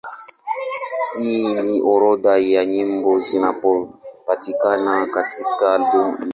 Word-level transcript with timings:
Hii 1.17 1.53
ni 1.65 1.81
orodha 1.81 2.37
ya 2.37 2.65
nyimbo 2.65 3.19
zinazopatikana 3.19 5.05
katika 5.07 5.73
albamu 5.73 6.17
hii. 6.17 6.29